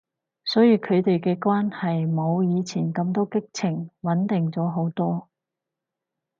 [0.45, 5.29] 所以佢哋嘅關係冇以前咁多激情，穩定咗好多